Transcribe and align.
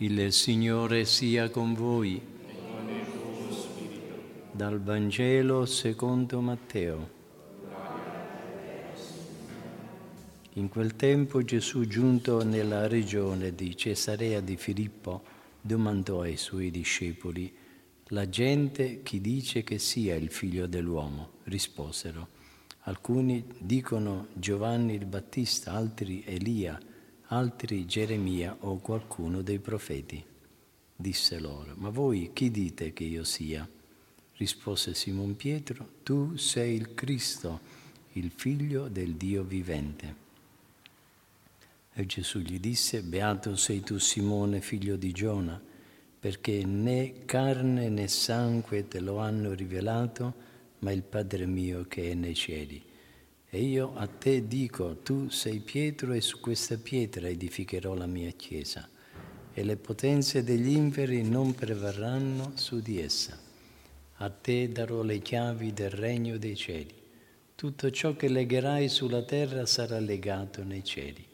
Il 0.00 0.32
Signore 0.32 1.04
sia 1.04 1.50
con 1.50 1.74
voi. 1.74 2.22
Dal 4.52 4.80
Vangelo 4.80 5.66
secondo 5.66 6.40
Matteo. 6.40 7.10
In 10.52 10.68
quel 10.68 10.94
tempo 10.94 11.42
Gesù, 11.42 11.84
giunto 11.88 12.44
nella 12.44 12.86
regione 12.86 13.56
di 13.56 13.76
Cesarea 13.76 14.38
di 14.38 14.56
Filippo, 14.56 15.24
domandò 15.60 16.20
ai 16.20 16.36
suoi 16.36 16.70
discepoli, 16.70 17.52
la 18.10 18.28
gente 18.28 19.02
chi 19.02 19.20
dice 19.20 19.64
che 19.64 19.80
sia 19.80 20.14
il 20.14 20.30
figlio 20.30 20.68
dell'uomo? 20.68 21.30
Risposero, 21.44 22.28
alcuni 22.82 23.44
dicono 23.58 24.28
Giovanni 24.34 24.94
il 24.94 25.06
Battista, 25.06 25.72
altri 25.72 26.22
Elia 26.24 26.78
altri 27.30 27.84
Geremia 27.84 28.56
o 28.60 28.78
qualcuno 28.78 29.42
dei 29.42 29.58
profeti. 29.58 30.24
Disse 30.96 31.38
loro, 31.38 31.74
ma 31.76 31.90
voi 31.90 32.30
chi 32.32 32.50
dite 32.50 32.94
che 32.94 33.04
io 33.04 33.22
sia? 33.22 33.68
Rispose 34.36 34.94
Simon 34.94 35.36
Pietro, 35.36 35.88
tu 36.02 36.36
sei 36.36 36.74
il 36.74 36.94
Cristo, 36.94 37.60
il 38.12 38.30
figlio 38.34 38.88
del 38.88 39.14
Dio 39.14 39.42
vivente. 39.42 40.26
E 41.92 42.06
Gesù 42.06 42.38
gli 42.38 42.58
disse, 42.58 43.02
beato 43.02 43.56
sei 43.56 43.80
tu 43.80 43.98
Simone, 43.98 44.62
figlio 44.62 44.96
di 44.96 45.12
Giona, 45.12 45.60
perché 46.20 46.64
né 46.64 47.26
carne 47.26 47.90
né 47.90 48.08
sangue 48.08 48.88
te 48.88 49.00
lo 49.00 49.18
hanno 49.18 49.52
rivelato, 49.52 50.46
ma 50.78 50.92
il 50.92 51.02
Padre 51.02 51.44
mio 51.44 51.84
che 51.88 52.10
è 52.10 52.14
nei 52.14 52.34
cieli. 52.34 52.87
E 53.50 53.62
io 53.62 53.92
a 53.96 54.06
te 54.06 54.46
dico, 54.46 54.98
tu 54.98 55.30
sei 55.30 55.60
Pietro 55.60 56.12
e 56.12 56.20
su 56.20 56.38
questa 56.38 56.76
pietra 56.76 57.28
edificherò 57.28 57.94
la 57.94 58.04
mia 58.04 58.30
chiesa 58.32 58.86
e 59.54 59.64
le 59.64 59.76
potenze 59.76 60.44
degli 60.44 60.68
inferi 60.68 61.22
non 61.22 61.54
prevarranno 61.54 62.52
su 62.56 62.80
di 62.80 63.00
essa. 63.00 63.36
A 64.16 64.28
te 64.28 64.70
darò 64.70 65.02
le 65.02 65.20
chiavi 65.20 65.72
del 65.72 65.88
regno 65.88 66.36
dei 66.36 66.54
cieli. 66.54 66.94
Tutto 67.54 67.90
ciò 67.90 68.14
che 68.16 68.28
legherai 68.28 68.88
sulla 68.90 69.22
terra 69.22 69.64
sarà 69.64 69.98
legato 69.98 70.62
nei 70.62 70.84
cieli. 70.84 71.26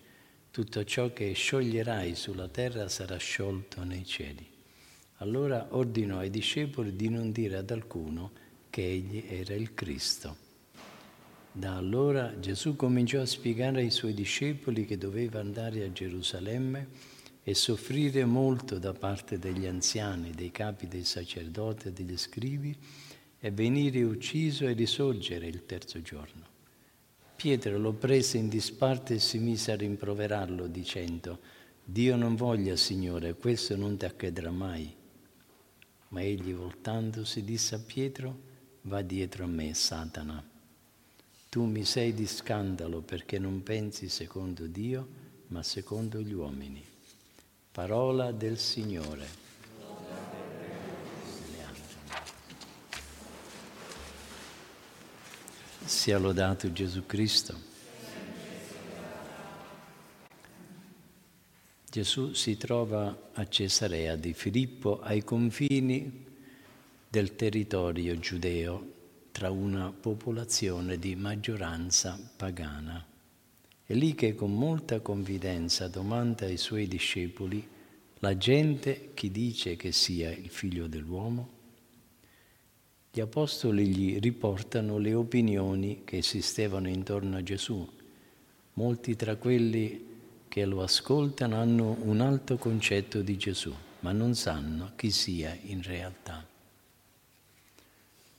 Tutto 0.53 0.85
ciò 0.85 1.12
che 1.12 1.33
scioglierai 1.33 2.15
sulla 2.15 2.47
terra 2.47 2.89
sarà 2.89 3.17
sciolto 3.17 3.83
nei 3.83 4.07
cieli. 4.07 4.48
Allora 5.17 5.67
ordinò 5.70 6.19
ai 6.19 6.31
discepoli 6.31 6.95
di 6.95 7.09
non 7.09 7.33
dire 7.33 7.57
ad 7.57 7.70
alcuno 7.73 8.31
che 8.70 8.89
egli 8.89 9.25
era 9.29 9.55
il 9.55 9.75
Cristo. 9.75 10.44
Da 11.57 11.77
allora 11.77 12.37
Gesù 12.41 12.75
cominciò 12.75 13.21
a 13.21 13.27
spiegare 13.27 13.83
ai 13.83 13.91
suoi 13.93 14.13
discepoli 14.13 14.85
che 14.85 14.99
doveva 14.99 15.39
andare 15.39 15.85
a 15.85 15.93
Gerusalemme 15.93 16.89
e 17.45 17.55
soffrire 17.55 18.25
molto 18.25 18.81
da 18.81 18.93
parte 18.93 19.39
degli 19.39 19.65
anziani, 19.65 20.33
dei 20.33 20.51
capi 20.51 20.89
dei 20.89 21.05
sacerdoti 21.05 21.87
e 21.87 21.93
degli 21.93 22.17
scrivi 22.17 22.77
e 23.39 23.53
venire 23.53 24.03
ucciso 24.03 24.67
e 24.67 24.73
risorgere 24.73 25.47
il 25.47 25.65
terzo 25.65 26.03
giorno. 26.03 26.45
Pietro 27.37 27.79
lo 27.79 27.93
prese 27.93 28.37
in 28.37 28.49
disparte 28.49 29.15
e 29.15 29.21
si 29.21 29.39
mise 29.39 29.71
a 29.71 29.77
rimproverarlo 29.77 30.67
dicendo, 30.67 31.39
Dio 31.85 32.17
non 32.17 32.35
voglia, 32.35 32.75
Signore, 32.75 33.35
questo 33.35 33.77
non 33.77 33.97
ti 33.97 34.07
accadrà 34.07 34.51
mai. 34.51 34.93
Ma 36.09 36.21
egli 36.21 36.53
voltandosi 36.53 37.45
disse 37.45 37.77
a 37.77 37.79
Pietro, 37.79 38.41
va 38.83 39.03
dietro 39.03 39.45
a 39.45 39.47
me, 39.47 39.73
Satana 39.73 40.51
tu 41.55 41.67
mi 41.67 41.85
sei 41.85 42.13
di 42.13 42.27
scandalo 42.27 43.01
perché 43.01 43.39
non 43.39 43.63
pensi 43.63 44.09
secondo 44.09 44.67
Dio, 44.67 45.07
ma 45.51 45.63
secondo 45.63 46.21
gli 46.21 46.33
uomini. 46.33 46.85
Parola 47.71 48.33
del 48.33 48.59
Signore. 48.59 49.25
Sia 55.85 56.19
lodato 56.19 56.73
Gesù 56.73 57.07
Cristo. 57.07 57.57
Gesù 61.89 62.33
si 62.33 62.57
trova 62.57 63.31
a 63.33 63.47
Cesarea 63.47 64.17
di 64.17 64.33
Filippo 64.33 65.01
ai 65.01 65.23
confini 65.23 66.27
del 67.09 67.37
territorio 67.37 68.19
giudeo 68.19 68.94
tra 69.34 69.50
una 69.50 69.90
popolazione 69.90 70.96
di 70.96 71.17
maggioranza 71.17 72.17
pagana. 72.36 73.05
È 73.84 73.92
lì 73.92 74.14
che 74.14 74.36
con 74.36 74.55
molta 74.55 75.00
confidenza 75.00 75.89
domanda 75.89 76.46
ai 76.46 76.56
suoi 76.56 76.86
discepoli 76.86 77.67
la 78.20 78.36
gente 78.36 79.11
chi 79.12 79.33
dice 79.33 79.74
che 79.74 79.90
sia 79.90 80.30
il 80.30 80.50
figlio 80.50 80.86
dell'uomo? 80.86 81.48
Gli 83.11 83.18
apostoli 83.18 83.89
gli 83.89 84.20
riportano 84.20 84.98
le 84.98 85.14
opinioni 85.14 86.02
che 86.05 86.18
esistevano 86.18 86.89
intorno 86.89 87.36
a 87.36 87.42
Gesù. 87.42 87.84
Molti 88.74 89.16
tra 89.16 89.34
quelli 89.34 90.06
che 90.46 90.64
lo 90.64 90.80
ascoltano 90.80 91.56
hanno 91.56 91.96
un 92.02 92.20
alto 92.20 92.56
concetto 92.56 93.20
di 93.20 93.36
Gesù, 93.36 93.74
ma 93.98 94.12
non 94.12 94.36
sanno 94.36 94.92
chi 94.95 95.11
sia 95.11 95.58
in 95.64 95.83
realtà. 95.83 96.54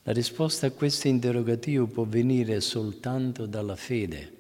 La 0.08 0.14
risposta 0.14 0.68
a 0.68 0.72
questo 0.72 1.08
interrogativo 1.08 1.88
può 1.88 2.04
venire 2.04 2.62
soltanto 2.62 3.48
dalla 3.48 3.76
fede. 3.76 4.34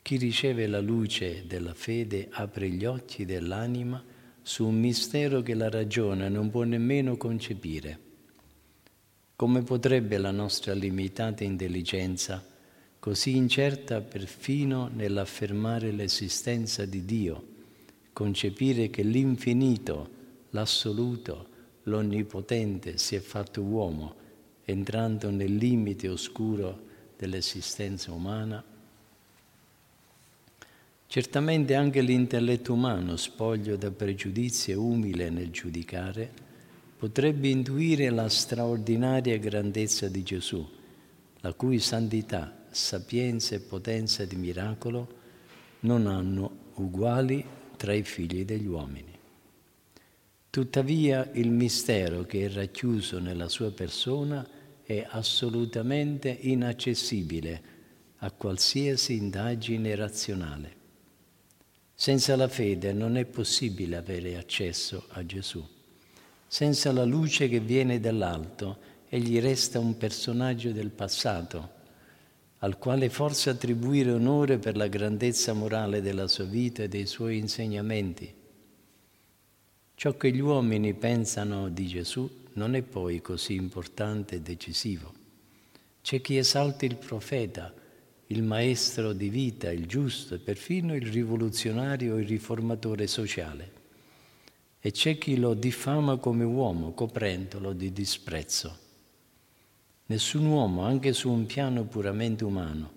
Chi 0.00 0.16
riceve 0.16 0.68
la 0.68 0.78
luce 0.78 1.42
della 1.44 1.74
fede 1.74 2.28
apre 2.30 2.68
gli 2.68 2.84
occhi 2.84 3.24
dell'anima 3.24 4.00
su 4.42 4.64
un 4.64 4.78
mistero 4.78 5.42
che 5.42 5.54
la 5.54 5.68
ragione 5.68 6.28
non 6.28 6.50
può 6.50 6.62
nemmeno 6.62 7.16
concepire. 7.16 7.98
Come 9.34 9.62
potrebbe 9.62 10.18
la 10.18 10.30
nostra 10.30 10.72
limitata 10.72 11.42
intelligenza, 11.42 12.40
così 13.00 13.34
incerta 13.34 14.00
perfino 14.00 14.88
nell'affermare 14.94 15.90
l'esistenza 15.90 16.84
di 16.84 17.04
Dio, 17.04 17.46
concepire 18.12 18.88
che 18.88 19.02
l'infinito, 19.02 20.10
l'assoluto, 20.50 21.48
l'onnipotente 21.84 22.98
si 22.98 23.16
è 23.16 23.20
fatto 23.20 23.62
uomo, 23.62 24.18
entrando 24.64 25.30
nel 25.30 25.54
limite 25.54 26.08
oscuro 26.08 26.88
dell'esistenza 27.16 28.12
umana. 28.12 28.62
Certamente 31.06 31.74
anche 31.74 32.00
l'intelletto 32.00 32.72
umano, 32.72 33.16
spoglio 33.16 33.76
da 33.76 33.90
pregiudizi 33.90 34.70
e 34.70 34.74
umile 34.74 35.28
nel 35.28 35.50
giudicare, 35.50 36.32
potrebbe 36.96 37.48
intuire 37.48 38.10
la 38.10 38.28
straordinaria 38.28 39.36
grandezza 39.38 40.08
di 40.08 40.22
Gesù, 40.22 40.64
la 41.40 41.52
cui 41.54 41.78
santità, 41.78 42.66
sapienza 42.70 43.54
e 43.54 43.60
potenza 43.60 44.24
di 44.24 44.36
miracolo 44.36 45.18
non 45.80 46.06
hanno 46.06 46.68
uguali 46.74 47.44
tra 47.76 47.92
i 47.92 48.02
figli 48.02 48.44
degli 48.44 48.66
uomini. 48.66 49.09
Tuttavia 50.50 51.30
il 51.34 51.48
mistero 51.52 52.24
che 52.24 52.46
è 52.46 52.50
racchiuso 52.50 53.20
nella 53.20 53.48
sua 53.48 53.70
persona 53.70 54.44
è 54.82 55.06
assolutamente 55.08 56.28
inaccessibile 56.28 57.62
a 58.16 58.32
qualsiasi 58.32 59.14
indagine 59.14 59.94
razionale. 59.94 60.76
Senza 61.94 62.34
la 62.34 62.48
fede 62.48 62.92
non 62.92 63.16
è 63.16 63.26
possibile 63.26 63.94
avere 63.94 64.36
accesso 64.36 65.04
a 65.10 65.24
Gesù. 65.24 65.64
Senza 66.48 66.90
la 66.90 67.04
luce 67.04 67.48
che 67.48 67.60
viene 67.60 68.00
dall'alto, 68.00 68.78
egli 69.08 69.38
resta 69.38 69.78
un 69.78 69.96
personaggio 69.96 70.72
del 70.72 70.90
passato, 70.90 71.70
al 72.58 72.76
quale 72.76 73.08
forse 73.08 73.50
attribuire 73.50 74.10
onore 74.10 74.58
per 74.58 74.76
la 74.76 74.88
grandezza 74.88 75.52
morale 75.52 76.02
della 76.02 76.26
sua 76.26 76.44
vita 76.44 76.82
e 76.82 76.88
dei 76.88 77.06
suoi 77.06 77.38
insegnamenti. 77.38 78.38
Ciò 80.00 80.16
che 80.16 80.32
gli 80.32 80.40
uomini 80.40 80.94
pensano 80.94 81.68
di 81.68 81.86
Gesù 81.86 82.26
non 82.54 82.74
è 82.74 82.80
poi 82.80 83.20
così 83.20 83.52
importante 83.52 84.36
e 84.36 84.40
decisivo. 84.40 85.12
C'è 86.00 86.22
chi 86.22 86.38
esalta 86.38 86.86
il 86.86 86.96
profeta, 86.96 87.70
il 88.28 88.42
maestro 88.42 89.12
di 89.12 89.28
vita, 89.28 89.70
il 89.70 89.84
giusto 89.84 90.34
e 90.34 90.38
perfino 90.38 90.94
il 90.94 91.06
rivoluzionario 91.06 92.16
e 92.16 92.22
il 92.22 92.26
riformatore 92.26 93.06
sociale. 93.06 93.72
E 94.80 94.90
c'è 94.90 95.18
chi 95.18 95.36
lo 95.36 95.52
diffama 95.52 96.16
come 96.16 96.44
uomo, 96.44 96.94
coprendolo 96.94 97.74
di 97.74 97.92
disprezzo. 97.92 98.78
Nessun 100.06 100.46
uomo, 100.46 100.82
anche 100.82 101.12
su 101.12 101.30
un 101.30 101.44
piano 101.44 101.84
puramente 101.84 102.42
umano, 102.42 102.90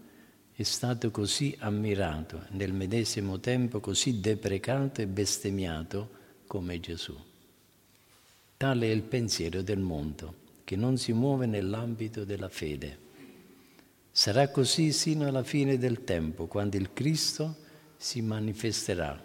è 0.53 0.63
stato 0.63 1.11
così 1.11 1.53
ammirato, 1.59 2.45
nel 2.51 2.71
medesimo 2.71 3.41
tempo 3.41 3.81
così 3.81 4.21
deprecato 4.21 5.01
e 5.01 5.07
bestemmiato 5.07 6.21
come 6.53 6.79
Gesù. 6.79 7.19
Tale 8.57 8.85
è 8.85 8.91
il 8.91 9.01
pensiero 9.01 9.63
del 9.63 9.79
mondo, 9.79 10.35
che 10.63 10.75
non 10.75 10.99
si 10.99 11.11
muove 11.11 11.47
nell'ambito 11.47 12.25
della 12.25 12.47
fede. 12.47 12.99
Sarà 14.11 14.49
così 14.49 14.91
sino 14.91 15.25
alla 15.25 15.41
fine 15.41 15.79
del 15.79 16.03
tempo, 16.03 16.45
quando 16.45 16.77
il 16.77 16.93
Cristo 16.93 17.55
si 17.97 18.21
manifesterà 18.21 19.19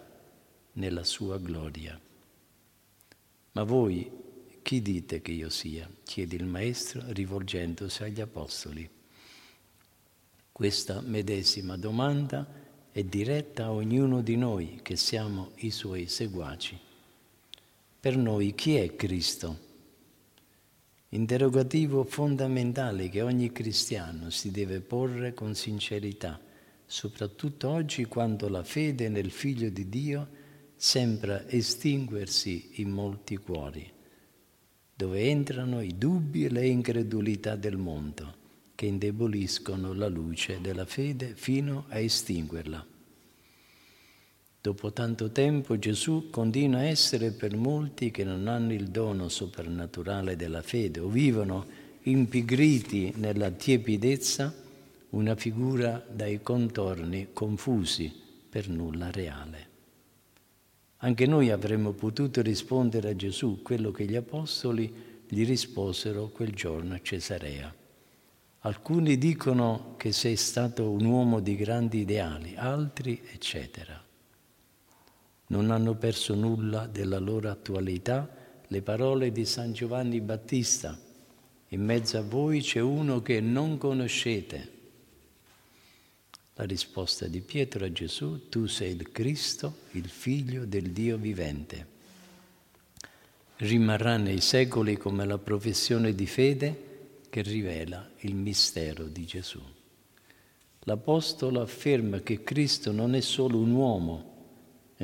nella 0.73 1.03
sua 1.03 1.37
gloria. 1.37 2.01
Ma 3.51 3.61
voi 3.63 4.09
chi 4.63 4.81
dite 4.81 5.21
che 5.21 5.31
io 5.31 5.49
sia? 5.49 5.87
chiede 6.03 6.35
il 6.35 6.45
Maestro 6.45 7.03
rivolgendosi 7.09 8.01
agli 8.01 8.21
Apostoli. 8.21 8.89
Questa 10.51 10.99
medesima 11.01 11.77
domanda 11.77 12.43
è 12.91 13.03
diretta 13.03 13.65
a 13.65 13.71
ognuno 13.71 14.21
di 14.21 14.35
noi 14.35 14.79
che 14.81 14.95
siamo 14.95 15.51
i 15.57 15.69
suoi 15.69 16.07
seguaci. 16.07 16.87
Per 17.99 18.15
noi 18.15 18.55
chi 18.55 18.75
è 18.75 18.95
Cristo? 18.95 19.67
Interrogativo 21.09 22.03
fondamentale 22.03 23.09
che 23.09 23.21
ogni 23.21 23.51
cristiano 23.51 24.29
si 24.29 24.51
deve 24.51 24.79
porre 24.79 25.33
con 25.33 25.53
sincerità, 25.55 26.39
soprattutto 26.85 27.69
oggi 27.69 28.05
quando 28.05 28.47
la 28.47 28.63
fede 28.63 29.09
nel 29.09 29.31
Figlio 29.31 29.69
di 29.69 29.89
Dio 29.89 30.27
sembra 30.75 31.47
estinguersi 31.49 32.81
in 32.81 32.89
molti 32.89 33.37
cuori 33.37 33.97
dove 34.99 35.21
entrano 35.29 35.79
i 35.79 35.97
dubbi 35.97 36.43
e 36.43 36.49
le 36.49 36.67
incredulità 36.67 37.55
del 37.55 37.77
mondo 37.77 38.35
che 38.75 38.85
indeboliscono 38.85 39.93
la 39.93 40.09
luce 40.09 40.59
della 40.59 40.85
fede 40.85 41.35
fino 41.35 41.85
a 41.87 41.99
estinguerla. 41.99 42.85
Dopo 44.61 44.91
tanto 44.91 45.31
tempo 45.31 45.79
Gesù 45.79 46.29
continua 46.29 46.79
a 46.79 46.83
essere 46.83 47.31
per 47.31 47.55
molti 47.55 48.11
che 48.11 48.25
non 48.25 48.49
hanno 48.49 48.73
il 48.73 48.89
dono 48.89 49.29
soprannaturale 49.29 50.35
della 50.35 50.61
fede 50.61 50.99
o 50.99 51.07
vivono 51.07 51.65
impigriti 52.03 53.13
nella 53.15 53.51
tiepidezza 53.51 54.53
una 55.11 55.35
figura 55.35 56.05
dai 56.11 56.41
contorni 56.41 57.29
confusi 57.31 58.13
per 58.49 58.67
nulla 58.67 59.09
reale. 59.11 59.67
Anche 60.97 61.25
noi 61.25 61.51
avremmo 61.51 61.93
potuto 61.93 62.41
rispondere 62.41 63.11
a 63.11 63.15
Gesù 63.15 63.61
quello 63.61 63.91
che 63.91 64.03
gli 64.03 64.17
apostoli 64.17 64.93
gli 65.25 65.45
risposero 65.45 66.27
quel 66.27 66.53
giorno 66.53 66.95
a 66.95 67.01
Cesarea. 67.01 67.73
Alcuni 68.59 69.17
dicono 69.17 69.93
che 69.95 70.11
sei 70.11 70.35
stato 70.35 70.89
un 70.89 71.05
uomo 71.05 71.39
di 71.39 71.55
grandi 71.55 71.99
ideali, 71.99 72.55
altri 72.57 73.21
eccetera. 73.31 74.07
Non 75.51 75.71
hanno 75.71 75.95
perso 75.95 76.35
nulla 76.35 76.85
della 76.85 77.19
loro 77.19 77.49
attualità 77.49 78.29
le 78.67 78.81
parole 78.81 79.31
di 79.31 79.45
San 79.45 79.73
Giovanni 79.73 80.21
Battista. 80.21 80.97
In 81.69 81.83
mezzo 81.83 82.17
a 82.17 82.21
voi 82.21 82.61
c'è 82.61 82.79
uno 82.79 83.21
che 83.21 83.41
non 83.41 83.77
conoscete 83.77 84.77
la 86.59 86.65
risposta 86.65 87.25
di 87.27 87.39
Pietro 87.39 87.85
a 87.85 87.91
Gesù, 87.91 88.49
tu 88.49 88.65
sei 88.65 88.93
il 88.93 89.11
Cristo, 89.11 89.77
il 89.91 90.09
figlio 90.09 90.65
del 90.65 90.91
Dio 90.91 91.15
vivente. 91.17 91.87
Rimarrà 93.57 94.17
nei 94.17 94.41
secoli 94.41 94.97
come 94.97 95.25
la 95.25 95.37
professione 95.37 96.13
di 96.13 96.27
fede 96.27 97.21
che 97.29 97.41
rivela 97.41 98.09
il 98.19 98.35
mistero 98.35 99.05
di 99.05 99.25
Gesù. 99.25 99.61
L'Apostolo 100.81 101.61
afferma 101.61 102.19
che 102.19 102.43
Cristo 102.43 102.91
non 102.91 103.15
è 103.15 103.21
solo 103.21 103.57
un 103.57 103.71
uomo 103.71 104.38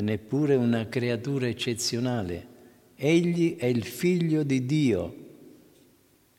neppure 0.02 0.56
una 0.56 0.88
creatura 0.88 1.48
eccezionale, 1.48 2.48
egli 2.96 3.56
è 3.58 3.66
il 3.66 3.84
figlio 3.84 4.44
di 4.44 4.66
Dio, 4.66 5.16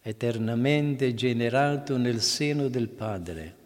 eternamente 0.02 1.14
generato 1.14 1.96
nel 1.96 2.20
seno 2.20 2.68
del 2.68 2.88
Padre 2.88 3.64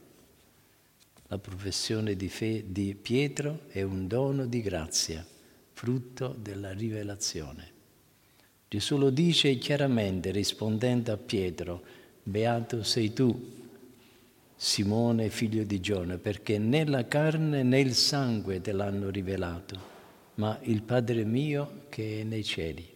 la 1.31 1.39
professione 1.39 2.17
di, 2.17 2.29
fe, 2.29 2.65
di 2.67 2.97
Pietro 3.01 3.61
è 3.69 3.83
un 3.83 4.09
dono 4.09 4.47
di 4.47 4.61
grazia, 4.61 5.25
frutto 5.73 6.35
della 6.37 6.73
rivelazione. 6.73 7.71
Gesù 8.67 8.99
lo 8.99 9.11
dice 9.11 9.57
chiaramente 9.57 10.33
rispondendo 10.33 11.13
a 11.13 11.17
Pietro, 11.17 11.83
beato 12.25 12.83
sei 12.83 13.13
tu, 13.13 13.59
Simone 14.63 15.31
figlio 15.31 15.65
di 15.65 15.81
Giona, 15.81 16.19
perché 16.19 16.59
né 16.59 16.85
la 16.85 17.09
carne 17.09 17.63
né 17.63 17.81
il 17.81 17.95
sangue 17.95 18.61
te 18.61 18.73
l'hanno 18.73 19.09
rivelato, 19.09 19.81
ma 20.35 20.59
il 20.65 20.83
Padre 20.83 21.25
mio 21.25 21.85
che 21.89 22.21
è 22.21 22.25
nei 22.25 22.45
cieli. 22.45 22.87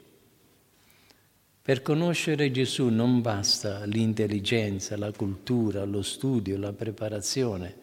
Per 1.62 1.80
conoscere 1.80 2.50
Gesù 2.50 2.88
non 2.88 3.22
basta 3.22 3.86
l'intelligenza, 3.86 4.98
la 4.98 5.10
cultura, 5.12 5.86
lo 5.86 6.02
studio, 6.02 6.58
la 6.58 6.74
preparazione 6.74 7.74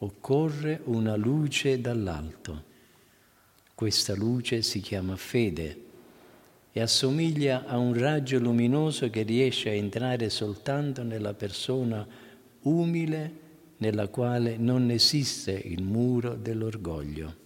occorre 0.00 0.82
una 0.84 1.16
luce 1.16 1.80
dall'alto. 1.80 2.64
Questa 3.74 4.14
luce 4.14 4.60
si 4.60 4.80
chiama 4.80 5.16
fede 5.16 5.84
e 6.70 6.80
assomiglia 6.82 7.64
a 7.64 7.78
un 7.78 7.98
raggio 7.98 8.38
luminoso 8.38 9.08
che 9.08 9.22
riesce 9.22 9.70
a 9.70 9.72
entrare 9.72 10.28
soltanto 10.28 11.02
nella 11.02 11.32
persona 11.32 12.06
umile 12.62 13.44
nella 13.78 14.08
quale 14.08 14.56
non 14.56 14.90
esiste 14.90 15.52
il 15.52 15.82
muro 15.82 16.34
dell'orgoglio. 16.34 17.44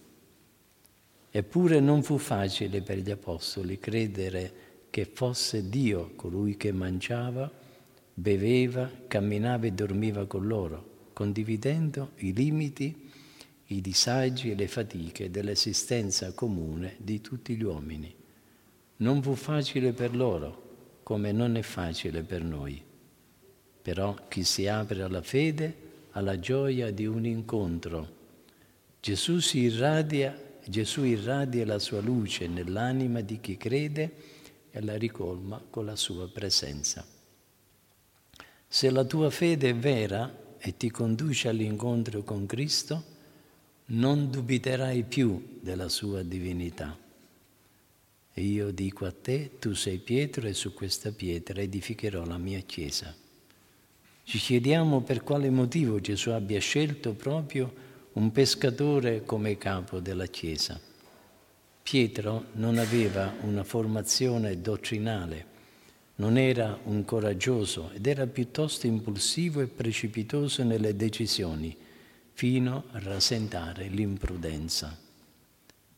Eppure 1.29 1.79
non 1.79 2.03
fu 2.03 2.17
facile 2.17 2.81
per 2.81 2.97
gli 2.99 3.11
apostoli 3.11 3.79
credere 3.79 4.53
che 4.89 5.05
fosse 5.05 5.69
Dio 5.69 6.11
colui 6.15 6.57
che 6.57 6.71
mangiava, 6.71 7.49
beveva, 8.13 8.89
camminava 9.07 9.65
e 9.65 9.71
dormiva 9.71 10.25
con 10.25 10.45
loro 10.47 10.89
condividendo 11.21 12.13
i 12.17 12.33
limiti, 12.33 13.09
i 13.67 13.79
disagi 13.79 14.49
e 14.49 14.55
le 14.55 14.67
fatiche 14.67 15.29
dell'esistenza 15.29 16.33
comune 16.33 16.95
di 16.97 17.21
tutti 17.21 17.55
gli 17.55 17.63
uomini. 17.63 18.11
Non 18.97 19.21
fu 19.21 19.35
facile 19.35 19.93
per 19.93 20.15
loro, 20.15 20.99
come 21.03 21.31
non 21.31 21.55
è 21.57 21.61
facile 21.61 22.23
per 22.23 22.43
noi. 22.43 22.83
Però 23.81 24.15
chi 24.27 24.43
si 24.43 24.67
apre 24.67 25.01
alla 25.01 25.21
fede 25.21 25.89
ha 26.11 26.21
la 26.21 26.39
gioia 26.39 26.91
di 26.91 27.05
un 27.05 27.25
incontro. 27.25 28.19
Gesù, 28.99 29.39
irradia, 29.53 30.39
Gesù 30.65 31.03
irradia 31.03 31.65
la 31.65 31.79
sua 31.79 32.01
luce 32.01 32.47
nell'anima 32.47 33.21
di 33.21 33.39
chi 33.39 33.57
crede 33.57 34.13
e 34.69 34.81
la 34.81 34.95
ricolma 34.95 35.61
con 35.69 35.85
la 35.85 35.95
sua 35.95 36.29
presenza. 36.29 37.05
Se 38.67 38.89
la 38.89 39.03
tua 39.03 39.29
fede 39.29 39.69
è 39.69 39.75
vera, 39.75 40.39
e 40.63 40.77
ti 40.77 40.91
conduce 40.91 41.47
all'incontro 41.47 42.23
con 42.23 42.45
Cristo, 42.45 43.03
non 43.87 44.29
dubiterai 44.29 45.03
più 45.03 45.57
della 45.59 45.89
sua 45.89 46.21
divinità. 46.21 46.95
E 48.33 48.41
io 48.41 48.71
dico 48.71 49.05
a 49.05 49.11
te, 49.11 49.57
tu 49.57 49.73
sei 49.73 49.97
Pietro 49.97 50.47
e 50.47 50.53
su 50.53 50.73
questa 50.73 51.11
pietra 51.11 51.61
edificherò 51.61 52.23
la 52.25 52.37
mia 52.37 52.59
chiesa. 52.59 53.13
Ci 54.31 54.37
chiediamo 54.37 55.01
per 55.01 55.23
quale 55.23 55.49
motivo 55.49 55.99
Gesù 55.99 56.29
abbia 56.29 56.61
scelto 56.61 57.11
proprio 57.11 57.73
un 58.13 58.31
pescatore 58.31 59.25
come 59.25 59.57
capo 59.57 59.99
della 59.99 60.27
chiesa. 60.27 60.79
Pietro 61.83 62.45
non 62.53 62.77
aveva 62.77 63.33
una 63.41 63.65
formazione 63.65 64.61
dottrinale, 64.61 65.45
non 66.15 66.37
era 66.37 66.79
un 66.85 67.03
coraggioso 67.03 67.91
ed 67.91 68.07
era 68.07 68.25
piuttosto 68.25 68.87
impulsivo 68.87 69.59
e 69.59 69.67
precipitoso 69.67 70.63
nelle 70.63 70.95
decisioni, 70.95 71.75
fino 72.31 72.85
a 72.91 72.99
rasentare 72.99 73.89
l'imprudenza. 73.89 74.97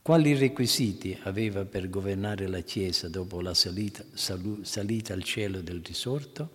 Quali 0.02 0.34
requisiti 0.34 1.16
aveva 1.22 1.64
per 1.64 1.88
governare 1.88 2.48
la 2.48 2.62
Chiesa 2.62 3.08
dopo 3.08 3.40
la 3.40 3.54
salita, 3.54 4.04
salu, 4.12 4.64
salita 4.64 5.12
al 5.12 5.22
cielo 5.22 5.60
del 5.60 5.82
risorto? 5.84 6.50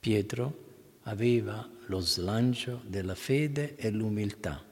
Pietro 0.00 0.68
aveva 1.10 1.68
lo 1.86 1.98
slancio 1.98 2.82
della 2.86 3.16
fede 3.16 3.74
e 3.76 3.90
l'umiltà. 3.90 4.62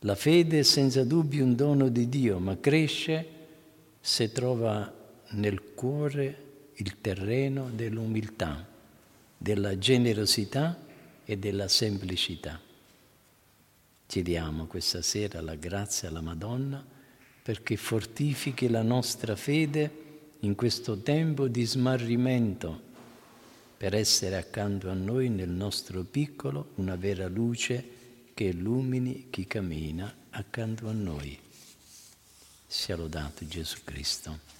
La 0.00 0.14
fede 0.14 0.60
è 0.60 0.62
senza 0.62 1.04
dubbio 1.04 1.42
un 1.42 1.56
dono 1.56 1.88
di 1.88 2.08
Dio, 2.08 2.38
ma 2.38 2.58
cresce 2.60 3.26
se 3.98 4.30
trova 4.30 4.94
nel 5.30 5.74
cuore 5.74 6.44
il 6.74 7.00
terreno 7.00 7.70
dell'umiltà, 7.74 8.66
della 9.36 9.78
generosità 9.78 10.78
e 11.24 11.38
della 11.38 11.66
semplicità. 11.66 12.60
Chiediamo 14.06 14.66
questa 14.66 15.02
sera 15.02 15.40
la 15.40 15.54
grazia 15.54 16.08
alla 16.08 16.20
Madonna 16.20 16.84
perché 17.42 17.76
fortifichi 17.76 18.68
la 18.68 18.82
nostra 18.82 19.34
fede 19.34 20.06
in 20.40 20.54
questo 20.54 20.98
tempo 20.98 21.48
di 21.48 21.64
smarrimento, 21.64 22.82
per 23.78 23.94
essere 23.94 24.36
accanto 24.36 24.90
a 24.90 24.94
noi 24.94 25.28
nel 25.28 25.48
nostro 25.48 26.02
piccolo 26.02 26.72
una 26.74 26.96
vera 26.96 27.28
luce 27.28 27.96
che 28.34 28.44
illumini 28.44 29.28
chi 29.30 29.46
cammina 29.46 30.12
accanto 30.30 30.88
a 30.88 30.92
noi. 30.92 31.38
Sia 32.66 32.96
lodato 32.96 33.46
Gesù 33.46 33.78
Cristo. 33.84 34.57